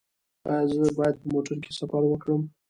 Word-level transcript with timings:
ایا 0.49 0.59
زه 0.85 0.89
باید 0.97 1.15
په 1.21 1.27
موټر 1.33 1.57
کې 1.63 1.71
سفر 1.79 2.01
وکړم؟ 2.07 2.41